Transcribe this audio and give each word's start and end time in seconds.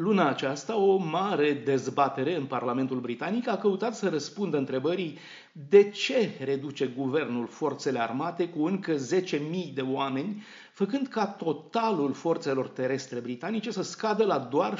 Luna 0.00 0.28
aceasta, 0.28 0.76
o 0.76 0.96
mare 0.96 1.52
dezbatere 1.52 2.36
în 2.36 2.44
Parlamentul 2.44 3.00
Britanic 3.00 3.48
a 3.48 3.56
căutat 3.56 3.94
să 3.94 4.08
răspundă 4.08 4.56
întrebării 4.56 5.18
de 5.68 5.90
ce 5.90 6.30
reduce 6.44 6.86
guvernul 6.86 7.46
forțele 7.46 7.98
armate 8.00 8.48
cu 8.48 8.64
încă 8.64 8.94
10.000 8.96 9.00
de 9.74 9.80
oameni, 9.80 10.42
făcând 10.72 11.06
ca 11.06 11.26
totalul 11.26 12.12
forțelor 12.12 12.68
terestre 12.68 13.18
britanice 13.18 13.70
să 13.70 13.82
scadă 13.82 14.24
la 14.24 14.38
doar 14.38 14.78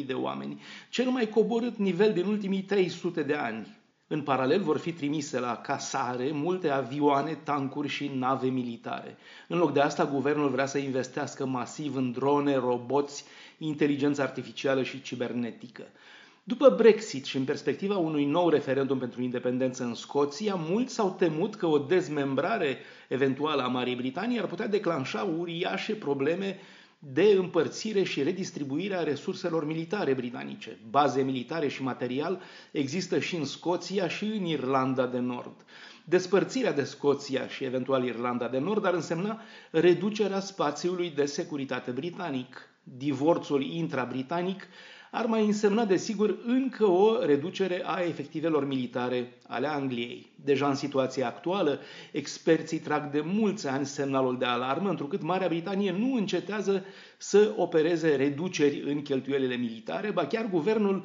72.000 0.00 0.06
de 0.06 0.12
oameni, 0.14 0.60
cel 0.90 1.08
mai 1.10 1.28
coborât 1.28 1.76
nivel 1.76 2.12
din 2.12 2.24
ultimii 2.26 2.62
300 2.62 3.22
de 3.22 3.34
ani. 3.34 3.76
În 4.14 4.22
paralel 4.22 4.62
vor 4.62 4.78
fi 4.78 4.92
trimise 4.92 5.40
la 5.40 5.56
casare 5.56 6.30
multe 6.32 6.68
avioane, 6.68 7.38
tancuri 7.42 7.88
și 7.88 8.10
nave 8.14 8.48
militare. 8.48 9.16
În 9.48 9.58
loc 9.58 9.72
de 9.72 9.80
asta, 9.80 10.06
guvernul 10.06 10.48
vrea 10.48 10.66
să 10.66 10.78
investească 10.78 11.46
masiv 11.46 11.96
în 11.96 12.12
drone, 12.12 12.56
roboți, 12.56 13.24
inteligență 13.58 14.22
artificială 14.22 14.82
și 14.82 15.02
cibernetică. 15.02 15.82
După 16.44 16.74
Brexit 16.76 17.24
și 17.24 17.36
în 17.36 17.44
perspectiva 17.44 17.96
unui 17.96 18.24
nou 18.24 18.48
referendum 18.48 18.98
pentru 18.98 19.22
independență 19.22 19.84
în 19.84 19.94
Scoția, 19.94 20.54
mulți 20.54 20.94
s-au 20.94 21.14
temut 21.18 21.54
că 21.54 21.66
o 21.66 21.78
dezmembrare 21.78 22.78
eventuală 23.08 23.62
a 23.62 23.68
Marii 23.68 23.96
Britanii 23.96 24.40
ar 24.40 24.46
putea 24.46 24.68
declanșa 24.68 25.22
uriașe 25.38 25.94
probleme 25.94 26.58
de 27.12 27.22
împărțire 27.22 28.02
și 28.02 28.22
redistribuire 28.22 28.94
a 28.94 29.02
resurselor 29.02 29.66
militare 29.66 30.14
britanice. 30.14 30.78
Baze 30.90 31.22
militare 31.22 31.68
și 31.68 31.82
material 31.82 32.40
există 32.70 33.18
și 33.18 33.36
în 33.36 33.44
Scoția 33.44 34.08
și 34.08 34.24
în 34.24 34.44
Irlanda 34.44 35.06
de 35.06 35.18
Nord. 35.18 35.64
Despărțirea 36.04 36.72
de 36.72 36.84
Scoția 36.84 37.48
și 37.48 37.64
eventual 37.64 38.04
Irlanda 38.04 38.48
de 38.48 38.58
Nord 38.58 38.86
ar 38.86 38.94
însemna 38.94 39.40
reducerea 39.70 40.40
spațiului 40.40 41.10
de 41.10 41.24
securitate 41.24 41.90
britanic. 41.90 42.68
Divorțul 42.82 43.62
intra-britanic 43.62 44.66
ar 45.16 45.26
mai 45.26 45.44
însemna, 45.44 45.84
desigur, 45.84 46.36
încă 46.46 46.84
o 46.84 47.24
reducere 47.24 47.82
a 47.84 48.00
efectivelor 48.00 48.66
militare 48.66 49.32
ale 49.46 49.66
Angliei. 49.66 50.30
Deja 50.44 50.68
în 50.68 50.74
situația 50.74 51.26
actuală, 51.26 51.80
experții 52.12 52.78
trag 52.78 53.10
de 53.10 53.20
mulți 53.20 53.68
ani 53.68 53.86
semnalul 53.86 54.38
de 54.38 54.44
alarmă, 54.44 54.88
întrucât 54.88 55.22
Marea 55.22 55.48
Britanie 55.48 55.92
nu 55.92 56.14
încetează 56.14 56.84
să 57.18 57.52
opereze 57.56 58.16
reduceri 58.16 58.82
în 58.86 59.02
cheltuielile 59.02 59.56
militare, 59.56 60.10
ba 60.10 60.26
chiar 60.26 60.48
guvernul 60.50 61.04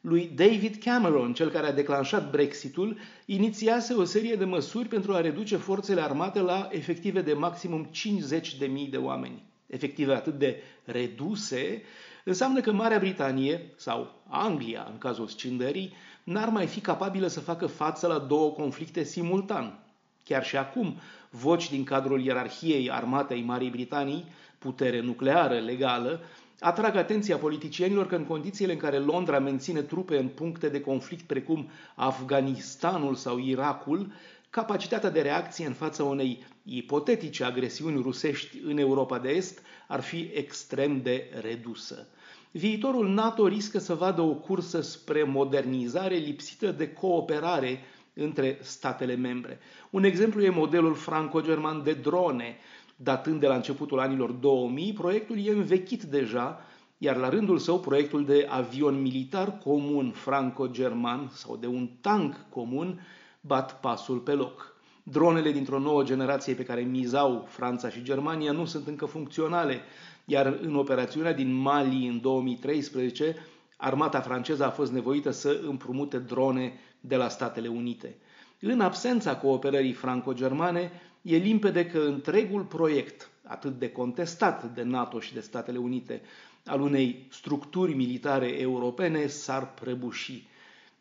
lui 0.00 0.30
David 0.34 0.76
Cameron, 0.84 1.32
cel 1.32 1.50
care 1.50 1.66
a 1.66 1.72
declanșat 1.72 2.30
Brexitul, 2.30 2.96
inițiase 3.26 3.94
o 3.94 4.04
serie 4.04 4.34
de 4.34 4.44
măsuri 4.44 4.88
pentru 4.88 5.12
a 5.12 5.20
reduce 5.20 5.56
forțele 5.56 6.00
armate 6.00 6.40
la 6.40 6.68
efective 6.72 7.20
de 7.20 7.32
maximum 7.32 7.90
50.000 7.90 8.90
de 8.90 8.96
oameni. 8.96 9.49
Efective 9.70 10.14
atât 10.14 10.38
de 10.38 10.62
reduse, 10.84 11.82
înseamnă 12.24 12.60
că 12.60 12.72
Marea 12.72 12.98
Britanie 12.98 13.72
sau 13.76 14.22
Anglia, 14.28 14.86
în 14.92 14.98
cazul 14.98 15.26
scindării, 15.26 15.92
n-ar 16.24 16.48
mai 16.48 16.66
fi 16.66 16.80
capabilă 16.80 17.26
să 17.26 17.40
facă 17.40 17.66
față 17.66 18.06
la 18.06 18.18
două 18.18 18.50
conflicte 18.50 19.02
simultan. 19.02 19.78
Chiar 20.24 20.44
și 20.44 20.56
acum, 20.56 20.96
voci 21.30 21.70
din 21.70 21.84
cadrul 21.84 22.24
ierarhiei 22.24 22.90
armatei 22.90 23.42
Marii 23.42 23.70
Britanii, 23.70 24.24
putere 24.58 25.00
nucleară 25.00 25.58
legală, 25.58 26.20
atrag 26.60 26.96
atenția 26.96 27.36
politicienilor 27.36 28.06
că 28.06 28.16
în 28.16 28.24
condițiile 28.24 28.72
în 28.72 28.78
care 28.78 28.98
Londra 28.98 29.38
menține 29.38 29.82
trupe 29.82 30.18
în 30.18 30.28
puncte 30.28 30.68
de 30.68 30.80
conflict 30.80 31.26
precum 31.26 31.70
Afganistanul 31.94 33.14
sau 33.14 33.38
Irakul, 33.38 34.12
capacitatea 34.50 35.10
de 35.10 35.20
reacție 35.20 35.66
în 35.66 35.72
fața 35.72 36.04
unei 36.04 36.44
ipotetice 36.62 37.44
agresiuni 37.44 38.02
rusești 38.02 38.58
în 38.64 38.78
Europa 38.78 39.18
de 39.18 39.28
Est 39.28 39.62
ar 39.88 40.00
fi 40.00 40.30
extrem 40.34 41.02
de 41.02 41.30
redusă. 41.40 42.06
Viitorul 42.50 43.08
NATO 43.08 43.46
riscă 43.46 43.78
să 43.78 43.94
vadă 43.94 44.20
o 44.20 44.34
cursă 44.34 44.80
spre 44.80 45.22
modernizare 45.22 46.14
lipsită 46.14 46.70
de 46.70 46.92
cooperare 46.92 47.80
între 48.14 48.58
statele 48.62 49.14
membre. 49.14 49.58
Un 49.90 50.04
exemplu 50.04 50.42
e 50.42 50.50
modelul 50.50 50.94
franco-german 50.94 51.82
de 51.82 51.92
drone. 51.92 52.56
Datând 52.96 53.40
de 53.40 53.46
la 53.46 53.54
începutul 53.54 54.00
anilor 54.00 54.30
2000, 54.30 54.92
proiectul 54.92 55.46
e 55.46 55.50
învechit 55.50 56.02
deja, 56.02 56.60
iar 56.98 57.16
la 57.16 57.28
rândul 57.28 57.58
său 57.58 57.80
proiectul 57.80 58.24
de 58.24 58.46
avion 58.48 59.00
militar 59.00 59.58
comun 59.58 60.10
franco-german 60.10 61.30
sau 61.34 61.56
de 61.56 61.66
un 61.66 61.88
tank 62.00 62.46
comun 62.48 63.00
bat 63.40 63.80
pasul 63.80 64.18
pe 64.18 64.32
loc. 64.32 64.74
Dronele 65.02 65.52
dintr-o 65.52 65.78
nouă 65.78 66.02
generație 66.02 66.54
pe 66.54 66.64
care 66.64 66.80
mizau 66.80 67.44
Franța 67.48 67.88
și 67.88 68.02
Germania 68.02 68.52
nu 68.52 68.64
sunt 68.64 68.86
încă 68.86 69.04
funcționale, 69.06 69.80
iar 70.24 70.58
în 70.62 70.74
operațiunea 70.76 71.32
din 71.32 71.52
Mali 71.52 72.06
în 72.06 72.20
2013, 72.20 73.36
armata 73.76 74.20
franceză 74.20 74.64
a 74.64 74.70
fost 74.70 74.92
nevoită 74.92 75.30
să 75.30 75.60
împrumute 75.66 76.18
drone 76.18 76.72
de 77.00 77.16
la 77.16 77.28
Statele 77.28 77.68
Unite. 77.68 78.16
În 78.60 78.80
absența 78.80 79.36
cooperării 79.36 79.92
franco-germane, 79.92 80.92
e 81.22 81.36
limpede 81.36 81.86
că 81.86 81.98
întregul 81.98 82.62
proiect, 82.62 83.30
atât 83.46 83.78
de 83.78 83.90
contestat 83.90 84.74
de 84.74 84.82
NATO 84.82 85.20
și 85.20 85.34
de 85.34 85.40
Statele 85.40 85.78
Unite, 85.78 86.22
al 86.66 86.80
unei 86.80 87.26
structuri 87.30 87.94
militare 87.94 88.60
europene 88.60 89.26
s-ar 89.26 89.74
prăbuși 89.74 90.48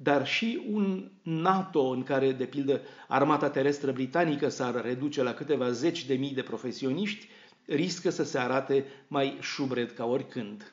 dar 0.00 0.26
și 0.26 0.62
un 0.70 1.10
NATO 1.22 1.82
în 1.82 2.02
care, 2.02 2.32
de 2.32 2.44
pildă, 2.44 2.80
armata 3.08 3.50
terestră 3.50 3.92
britanică 3.92 4.48
s-ar 4.48 4.82
reduce 4.82 5.22
la 5.22 5.34
câteva 5.34 5.70
zeci 5.70 6.06
de 6.06 6.14
mii 6.14 6.34
de 6.34 6.42
profesioniști, 6.42 7.28
riscă 7.66 8.10
să 8.10 8.24
se 8.24 8.38
arate 8.38 8.84
mai 9.08 9.38
șubred 9.40 9.92
ca 9.92 10.04
oricând. 10.04 10.72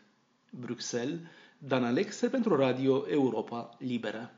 Bruxelles, 0.49 1.19
Dan 1.57 1.83
Alexe 1.83 2.27
pentru 2.27 2.55
Radio 2.55 3.05
Europa 3.09 3.75
Liberă. 3.79 4.31